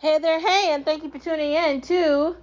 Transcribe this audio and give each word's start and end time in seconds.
Hey 0.00 0.20
there, 0.20 0.38
hey, 0.38 0.68
and 0.70 0.84
thank 0.84 1.02
you 1.02 1.10
for 1.10 1.18
tuning 1.18 1.54
in 1.54 1.80
to 1.80 2.36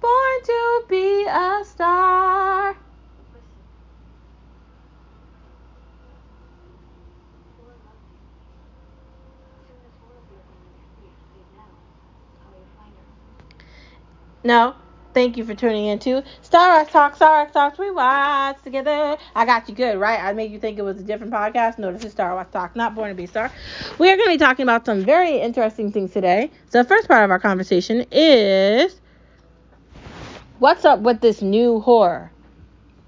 Born 0.00 0.42
to 0.44 0.82
Be 0.88 1.24
a 1.28 1.62
Star. 1.64 2.74
No, 14.42 14.74
thank 15.14 15.36
you 15.36 15.44
for 15.44 15.54
tuning 15.54 15.86
in 15.86 15.98
to 16.00 16.22
Star 16.42 16.76
Wars 16.76 16.88
Talk, 16.92 17.16
Star 17.16 17.42
Wars 17.42 17.52
Talks, 17.52 17.78
we 17.78 17.90
watch 17.90 18.56
together. 18.62 19.16
I 19.34 19.44
got 19.44 19.68
you 19.68 19.74
good, 19.74 19.98
right? 19.98 20.20
I 20.20 20.32
made 20.32 20.50
you 20.50 20.58
think 20.58 20.78
it 20.78 20.82
was 20.82 21.00
a 21.00 21.02
different 21.02 21.32
podcast. 21.32 21.78
No, 21.78 21.92
this 21.92 22.04
is 22.04 22.12
Star 22.12 22.34
Wars 22.34 22.46
Talk, 22.52 22.76
not 22.76 22.94
Born 22.94 23.08
to 23.08 23.14
Be 23.14 23.26
Star. 23.26 23.50
We 23.98 24.10
are 24.10 24.16
going 24.16 24.28
to 24.28 24.34
be 24.34 24.38
talking 24.38 24.62
about 24.62 24.86
some 24.86 25.04
very 25.04 25.38
interesting 25.38 25.92
things 25.92 26.12
today. 26.12 26.50
So, 26.68 26.82
the 26.82 26.88
first 26.88 27.08
part 27.08 27.24
of 27.24 27.30
our 27.30 27.38
conversation 27.38 28.04
is 28.10 29.00
what's 30.58 30.84
up 30.84 31.00
with 31.00 31.20
this 31.20 31.42
new 31.42 31.80
horror? 31.80 32.30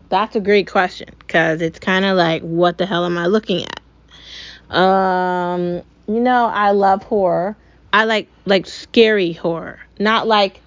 That's 0.09 0.37
a 0.37 0.41
great 0.41 0.70
question 0.70 1.09
because 1.20 1.62
it's 1.62 1.78
kind 1.78 2.05
of 2.05 2.16
like, 2.16 2.42
what 2.42 2.78
the 2.78 2.87
hell 2.87 3.05
am 3.05 3.16
I 3.16 3.27
looking 3.27 3.64
at? 3.64 4.77
Um, 4.77 5.83
you 6.09 6.20
know, 6.20 6.47
I 6.47 6.70
love 6.70 7.03
horror. 7.03 7.56
I 7.92 8.05
like 8.05 8.28
like 8.47 8.66
scary 8.66 9.33
horror, 9.33 9.78
not 9.98 10.27
like 10.27 10.62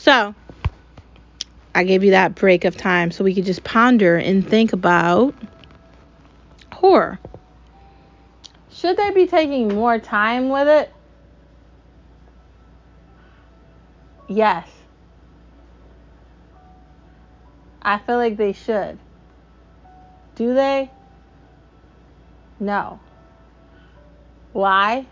So, 0.00 0.34
I 1.74 1.84
gave 1.84 2.02
you 2.02 2.12
that 2.12 2.34
break 2.34 2.64
of 2.64 2.74
time 2.74 3.10
so 3.10 3.22
we 3.22 3.34
could 3.34 3.44
just 3.44 3.62
ponder 3.62 4.16
and 4.16 4.48
think 4.48 4.72
about 4.72 5.34
horror. 6.72 7.18
Should 8.72 8.96
they 8.96 9.10
be 9.10 9.26
taking 9.26 9.68
more 9.68 9.98
time 9.98 10.48
with 10.48 10.68
it? 10.68 10.90
Yes. 14.26 14.66
I 17.82 17.98
feel 17.98 18.16
like 18.16 18.38
they 18.38 18.54
should. 18.54 18.98
Do 20.34 20.54
they? 20.54 20.90
No. 22.58 23.00
Why? 24.54 25.04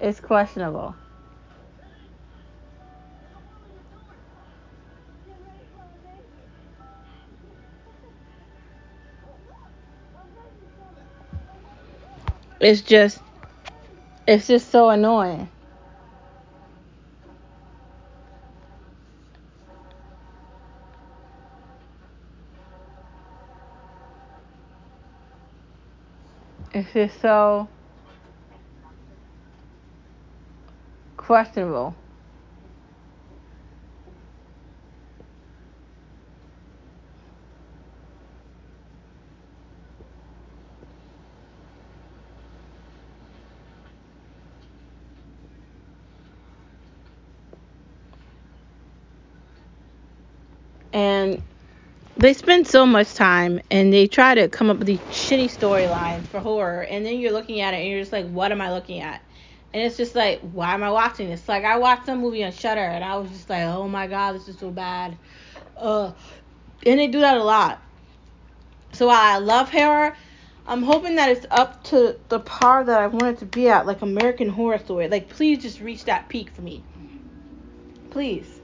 It's 0.00 0.20
questionable. 0.20 0.96
It's 12.62 12.82
just 12.82 13.20
it's 14.26 14.48
just 14.48 14.70
so 14.70 14.90
annoying. 14.90 15.50
It's 26.74 26.92
just 26.92 27.20
so 27.20 27.68
questionable. 31.16 31.96
And 50.92 51.42
they 52.16 52.34
spend 52.34 52.68
so 52.68 52.86
much 52.86 53.14
time 53.14 53.60
and 53.70 53.92
they 53.92 54.06
try 54.06 54.34
to 54.34 54.48
come 54.48 54.70
up 54.70 54.78
with 54.78 54.86
these 54.86 55.00
shitty 55.10 55.46
storylines 55.46 56.28
for 56.28 56.40
horror 56.40 56.82
and 56.82 57.04
then 57.06 57.18
you're 57.18 57.32
looking 57.32 57.60
at 57.60 57.74
it 57.74 57.78
and 57.78 57.88
you're 57.90 58.00
just 58.00 58.12
like 58.12 58.28
what 58.28 58.52
am 58.52 58.60
i 58.60 58.72
looking 58.72 59.00
at? 59.00 59.22
And 59.74 59.82
it's 59.82 59.96
just 59.96 60.14
like 60.14 60.40
why 60.40 60.74
am 60.74 60.82
i 60.82 60.90
watching 60.90 61.28
this? 61.28 61.48
Like 61.48 61.64
i 61.64 61.78
watched 61.78 62.06
some 62.06 62.20
movie 62.20 62.44
on 62.44 62.52
Shudder 62.52 62.80
and 62.80 63.04
i 63.04 63.16
was 63.16 63.30
just 63.30 63.50
like 63.50 63.64
oh 63.64 63.88
my 63.88 64.06
god 64.06 64.32
this 64.34 64.48
is 64.48 64.58
so 64.58 64.70
bad. 64.70 65.18
Uh 65.76 66.12
and 66.86 67.00
they 67.00 67.08
do 67.08 67.20
that 67.20 67.36
a 67.38 67.44
lot. 67.44 67.82
So 68.92 69.08
while 69.08 69.36
i 69.36 69.38
love 69.38 69.70
horror 69.70 70.14
i'm 70.66 70.82
hoping 70.84 71.16
that 71.16 71.30
it's 71.30 71.46
up 71.50 71.82
to 71.84 72.18
the 72.28 72.40
par 72.40 72.84
that 72.84 73.00
i 73.00 73.08
want 73.08 73.36
it 73.36 73.40
to 73.40 73.46
be 73.46 73.68
at 73.68 73.86
like 73.86 74.02
american 74.02 74.50
horror 74.50 74.78
story. 74.78 75.08
Like 75.08 75.30
please 75.30 75.62
just 75.62 75.80
reach 75.80 76.04
that 76.06 76.28
peak 76.28 76.50
for 76.52 76.62
me. 76.62 76.86
Please 78.10 78.61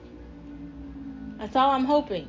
that's 1.38 1.56
all 1.56 1.70
i'm 1.70 1.84
hoping 1.84 2.28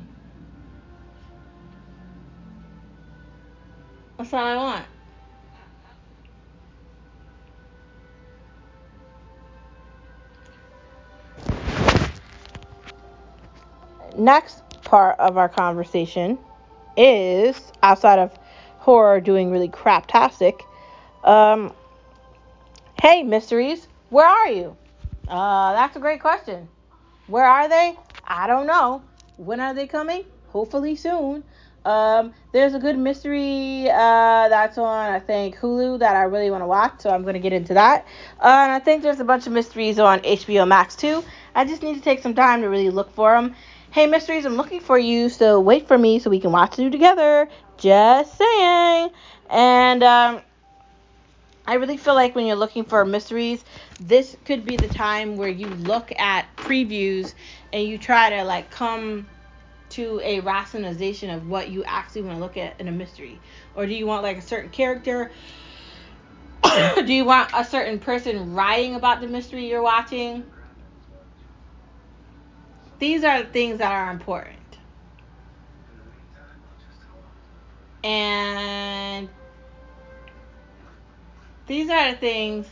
that's 4.18 4.32
all 4.32 4.44
i 4.44 4.56
want 4.56 4.86
next 14.16 14.62
part 14.82 15.18
of 15.18 15.36
our 15.36 15.48
conversation 15.48 16.38
is 16.96 17.72
outside 17.82 18.18
of 18.18 18.32
horror 18.78 19.20
doing 19.20 19.50
really 19.50 19.68
craptastic. 19.68 20.62
Um, 21.24 21.72
hey, 23.00 23.22
mysteries, 23.22 23.86
where 24.10 24.26
are 24.26 24.48
you? 24.50 24.76
Uh, 25.28 25.72
that's 25.72 25.96
a 25.96 26.00
great 26.00 26.20
question. 26.20 26.68
Where 27.26 27.44
are 27.44 27.68
they? 27.68 27.96
I 28.30 28.46
don't 28.46 28.68
know. 28.68 29.02
When 29.38 29.58
are 29.58 29.74
they 29.74 29.88
coming? 29.88 30.24
Hopefully 30.50 30.94
soon. 30.94 31.42
Um, 31.84 32.32
there's 32.52 32.74
a 32.74 32.78
good 32.78 32.96
mystery 32.96 33.90
uh, 33.90 34.48
that's 34.48 34.78
on, 34.78 35.10
I 35.10 35.18
think, 35.18 35.56
Hulu 35.56 35.98
that 35.98 36.14
I 36.14 36.22
really 36.22 36.48
want 36.50 36.62
to 36.62 36.66
watch, 36.66 37.00
so 37.00 37.10
I'm 37.10 37.22
going 37.22 37.34
to 37.34 37.40
get 37.40 37.52
into 37.52 37.74
that. 37.74 38.06
Uh, 38.38 38.46
and 38.46 38.72
I 38.72 38.78
think 38.78 39.02
there's 39.02 39.18
a 39.18 39.24
bunch 39.24 39.48
of 39.48 39.52
mysteries 39.52 39.98
on 39.98 40.20
HBO 40.20 40.68
Max 40.68 40.94
too. 40.94 41.24
I 41.56 41.64
just 41.64 41.82
need 41.82 41.94
to 41.94 42.00
take 42.00 42.22
some 42.22 42.34
time 42.34 42.60
to 42.60 42.68
really 42.68 42.90
look 42.90 43.12
for 43.14 43.32
them. 43.34 43.56
Hey, 43.90 44.06
mysteries, 44.06 44.44
I'm 44.44 44.54
looking 44.54 44.80
for 44.80 44.96
you, 44.96 45.28
so 45.28 45.58
wait 45.58 45.88
for 45.88 45.98
me 45.98 46.20
so 46.20 46.30
we 46.30 46.38
can 46.38 46.52
watch 46.52 46.76
them 46.76 46.92
together. 46.92 47.48
Just 47.78 48.38
saying. 48.38 49.10
And 49.48 50.04
um, 50.04 50.42
I 51.66 51.74
really 51.74 51.96
feel 51.96 52.14
like 52.14 52.34
when 52.34 52.46
you're 52.46 52.56
looking 52.56 52.84
for 52.84 53.04
mysteries, 53.04 53.64
this 54.00 54.36
could 54.44 54.64
be 54.64 54.76
the 54.76 54.88
time 54.88 55.36
where 55.36 55.48
you 55.48 55.68
look 55.68 56.12
at 56.18 56.46
previews 56.56 57.34
and 57.72 57.86
you 57.86 57.98
try 57.98 58.30
to 58.30 58.44
like 58.44 58.70
come 58.70 59.28
to 59.90 60.20
a 60.24 60.40
rationalization 60.40 61.30
of 61.30 61.48
what 61.48 61.68
you 61.70 61.84
actually 61.84 62.22
want 62.22 62.36
to 62.36 62.40
look 62.40 62.56
at 62.56 62.80
in 62.80 62.88
a 62.88 62.92
mystery. 62.92 63.40
Or 63.74 63.86
do 63.86 63.94
you 63.94 64.06
want 64.06 64.22
like 64.22 64.38
a 64.38 64.42
certain 64.42 64.70
character? 64.70 65.30
do 66.96 67.12
you 67.12 67.24
want 67.24 67.50
a 67.54 67.64
certain 67.64 67.98
person 67.98 68.54
writing 68.54 68.94
about 68.94 69.20
the 69.20 69.26
mystery 69.28 69.68
you're 69.68 69.82
watching? 69.82 70.44
These 72.98 73.24
are 73.24 73.42
the 73.42 73.48
things 73.48 73.78
that 73.78 73.92
are 73.92 74.10
important. 74.10 74.78
And 78.04 79.29
these 81.70 81.88
are 81.88 82.10
the 82.10 82.16
things 82.16 82.66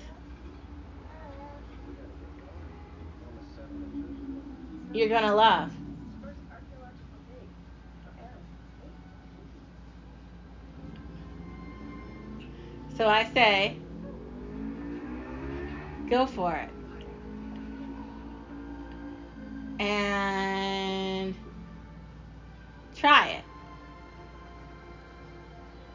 you're 4.92 5.08
going 5.08 5.22
to 5.22 5.34
love. 5.36 5.72
So 12.96 13.06
I 13.06 13.22
say, 13.32 13.76
go 16.10 16.26
for 16.26 16.56
it. 16.56 16.68
And 19.80 21.36
try 22.96 23.28
it. 23.28 23.44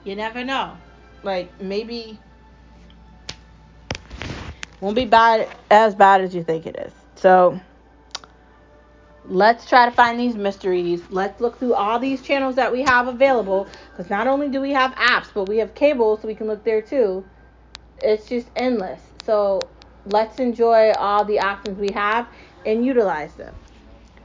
You 0.06 0.16
never 0.16 0.46
know. 0.46 0.78
Like 1.22 1.60
maybe 1.60 2.18
won't 4.84 4.98
be 4.98 5.06
bad 5.06 5.48
as 5.72 5.96
bad 5.96 6.20
as 6.20 6.36
you 6.36 6.44
think 6.44 6.66
it 6.66 6.76
is. 6.76 6.92
So 7.16 7.60
let's 9.26 9.68
try 9.68 9.86
to 9.86 9.92
find 9.92 10.20
these 10.20 10.36
mysteries. 10.36 11.02
Let's 11.10 11.40
look 11.40 11.58
through 11.58 11.74
all 11.74 12.00
these 12.00 12.22
channels 12.22 12.56
that 12.56 12.70
we 12.70 12.82
have 12.82 13.08
available 13.08 13.66
because 13.92 14.10
not 14.10 14.28
only 14.28 14.50
do 14.50 14.60
we 14.60 14.72
have 14.72 14.94
apps, 14.96 15.28
but 15.34 15.46
we 15.48 15.58
have 15.60 15.74
cable 15.74 16.18
so 16.18 16.28
we 16.28 16.36
can 16.36 16.48
look 16.48 16.66
there 16.66 16.82
too. 16.82 17.24
It's 18.02 18.28
just 18.28 18.50
endless. 18.58 19.02
So 19.24 19.60
let's 20.06 20.38
enjoy 20.40 20.92
all 20.92 21.24
the 21.24 21.40
options 21.40 21.80
we 21.80 21.94
have 21.94 22.28
and 22.66 22.86
utilize 22.86 23.34
them. 23.36 23.56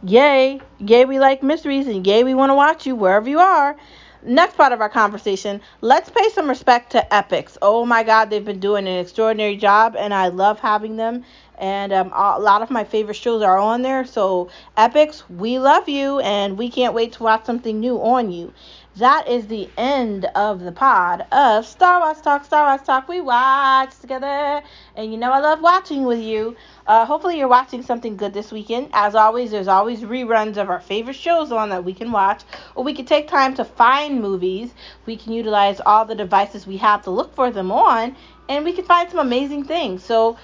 Yay! 0.03 0.61
Yay, 0.79 1.05
we 1.05 1.21
like 1.21 1.41
mysteries 1.41 1.87
and 1.87 2.05
yay, 2.05 2.25
we 2.25 2.35
want 2.35 2.51
to 2.51 2.55
watch 2.55 2.85
you 2.85 2.97
wherever 2.97 3.29
you 3.29 3.39
are. 3.39 3.77
Next 4.23 4.57
part 4.57 4.73
of 4.73 4.81
our 4.81 4.89
conversation, 4.89 5.61
let's 5.81 6.11
pay 6.11 6.29
some 6.31 6.49
respect 6.49 6.93
to 6.93 7.07
Epix. 7.13 7.57
Oh 7.63 7.87
my 7.87 8.03
God, 8.03 8.31
they've 8.31 8.45
been 8.45 8.59
doing 8.59 8.89
an 8.89 8.99
extraordinary 8.99 9.57
job, 9.57 9.95
and 9.97 10.13
I 10.13 10.29
love 10.29 10.59
having 10.59 10.97
them. 10.97 11.25
And 11.57 11.93
um, 11.93 12.13
a 12.13 12.39
lot 12.39 12.63
of 12.63 12.71
my 12.71 12.85
favorite 12.85 13.15
shows 13.15 13.43
are 13.43 13.59
on 13.59 13.83
there. 13.83 14.05
So, 14.05 14.49
Epix, 14.77 15.23
we 15.29 15.59
love 15.59 15.89
you, 15.89 16.21
and 16.21 16.59
we 16.59 16.69
can't 16.71 16.95
wait 16.95 17.13
to 17.15 17.23
watch 17.23 17.45
something 17.45 17.79
new 17.79 18.01
on 18.01 18.31
you 18.31 18.53
that 18.99 19.29
is 19.29 19.47
the 19.47 19.69
end 19.77 20.25
of 20.35 20.61
the 20.61 20.73
pod 20.73 21.25
of 21.31 21.65
Star 21.65 22.01
Wars 22.01 22.21
Talk. 22.21 22.45
Star 22.45 22.67
Wars 22.69 22.85
Talk. 22.85 23.07
We 23.07 23.21
watch 23.21 23.97
together, 24.01 24.61
and 24.97 25.13
you 25.13 25.17
know 25.17 25.31
I 25.31 25.39
love 25.39 25.61
watching 25.61 26.05
with 26.05 26.19
you. 26.19 26.57
Uh, 26.85 27.07
hopefully 27.07 27.39
you're 27.39 27.47
watching 27.49 27.83
something 27.83 28.17
good 28.17 28.35
this 28.35 28.51
weekend. 28.51 28.91
As 28.93 29.15
always, 29.15 29.53
there's 29.53 29.69
always 29.69 30.01
reruns 30.01 30.57
of 30.57 30.69
our 30.69 30.81
favorite 30.81 31.15
shows 31.15 31.53
on 31.53 31.69
that 31.69 31.85
we 31.85 31.95
can 31.95 32.11
watch, 32.11 32.43
or 32.79 32.85
we 32.85 32.95
can 32.95 33.07
take 33.07 33.27
time 33.27 33.55
to 33.55 33.65
find 33.65 34.21
movies. 34.23 34.73
We 35.05 35.17
can 35.17 35.33
utilize 35.33 35.81
all 35.85 36.05
the 36.05 36.15
devices 36.15 36.65
we 36.65 36.77
have 36.77 37.03
to 37.03 37.11
look 37.11 37.35
for 37.35 37.51
them 37.51 37.73
on, 37.73 38.15
and 38.49 38.65
we 38.65 38.73
can 38.73 38.85
find 38.85 39.11
some 39.11 39.19
amazing 39.19 39.65
things. 39.65 40.05
So 40.05 40.39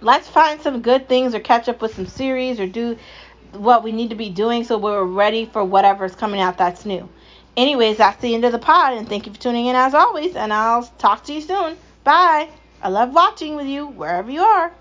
let's 0.00 0.28
find 0.28 0.62
some 0.62 0.80
good 0.80 1.10
things, 1.10 1.34
or 1.34 1.40
catch 1.40 1.68
up 1.68 1.82
with 1.82 1.94
some 1.94 2.06
series, 2.06 2.58
or 2.58 2.66
do 2.66 2.96
what 3.52 3.84
we 3.84 3.92
need 3.92 4.08
to 4.08 4.16
be 4.16 4.30
doing 4.30 4.64
so 4.64 4.78
we're 4.78 5.04
ready 5.04 5.44
for 5.44 5.62
whatever's 5.62 6.14
coming 6.14 6.40
out 6.40 6.56
that's 6.56 6.86
new. 6.86 7.06
Anyways, 7.54 7.98
that's 7.98 8.20
the 8.22 8.34
end 8.34 8.46
of 8.46 8.52
the 8.52 8.58
pod, 8.58 8.94
and 8.94 9.06
thank 9.06 9.26
you 9.26 9.32
for 9.34 9.38
tuning 9.38 9.66
in 9.66 9.76
as 9.76 9.92
always, 9.92 10.36
and 10.36 10.54
I'll 10.54 10.84
talk 10.96 11.24
to 11.24 11.34
you 11.34 11.42
soon. 11.42 11.76
Bye. 12.02 12.48
I 12.82 12.88
love 12.88 13.12
watching 13.12 13.56
with 13.56 13.66
you 13.66 13.86
wherever 13.86 14.30
you 14.30 14.40
are. 14.40 14.72